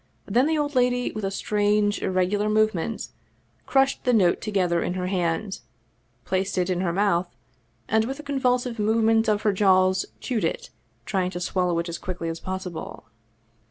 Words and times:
Then 0.25 0.47
the 0.47 0.57
old 0.57 0.73
lady, 0.73 1.11
with 1.11 1.23
a 1.23 1.29
strange, 1.29 2.01
irregular 2.01 2.49
movement, 2.49 3.09
crushed 3.67 4.03
the 4.03 4.13
note 4.13 4.41
together 4.41 4.81
in 4.81 4.95
her 4.95 5.05
hand, 5.05 5.59
placed 6.25 6.57
it 6.57 6.71
in 6.71 6.81
her 6.81 6.91
mouth, 6.91 7.27
and 7.87 8.05
with 8.05 8.19
a 8.19 8.23
convulsive 8.23 8.79
movement 8.79 9.27
of 9.29 9.43
her 9.43 9.53
jaws 9.53 10.07
chewed 10.19 10.43
it, 10.43 10.71
trying 11.05 11.29
to 11.29 11.39
swallow 11.39 11.77
it 11.77 11.87
as 11.87 11.99
quickly 11.99 12.29
as 12.29 12.39
possible. 12.39 13.05